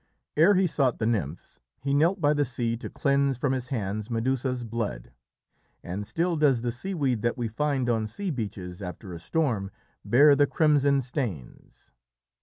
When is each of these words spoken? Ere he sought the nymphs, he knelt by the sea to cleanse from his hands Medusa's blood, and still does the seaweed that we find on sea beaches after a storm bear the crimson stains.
Ere 0.35 0.55
he 0.55 0.65
sought 0.65 0.97
the 0.97 1.05
nymphs, 1.05 1.59
he 1.79 1.93
knelt 1.93 2.19
by 2.19 2.33
the 2.33 2.43
sea 2.43 2.75
to 2.75 2.89
cleanse 2.89 3.37
from 3.37 3.53
his 3.53 3.67
hands 3.67 4.09
Medusa's 4.09 4.63
blood, 4.63 5.11
and 5.83 6.07
still 6.07 6.35
does 6.35 6.63
the 6.63 6.71
seaweed 6.71 7.21
that 7.21 7.37
we 7.37 7.47
find 7.47 7.87
on 7.87 8.07
sea 8.07 8.31
beaches 8.31 8.81
after 8.81 9.13
a 9.13 9.19
storm 9.19 9.69
bear 10.03 10.35
the 10.35 10.47
crimson 10.47 11.03
stains. 11.03 11.91